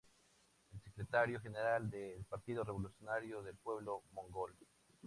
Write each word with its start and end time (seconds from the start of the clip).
Es 0.71 0.73
el 0.73 0.81
Secretario 0.81 1.39
General 1.41 1.87
del 1.87 2.25
Partido 2.25 2.63
Revolucionario 2.63 3.43
del 3.43 3.55
Pueblo 3.57 4.01
Mongol. 4.13 4.55